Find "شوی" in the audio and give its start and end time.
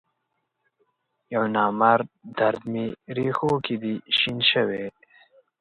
4.51-4.85